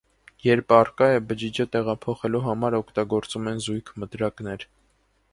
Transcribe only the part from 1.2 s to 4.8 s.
բջիջը տեղափոխելու համար օգտագործվում են զույգ մտրակներ։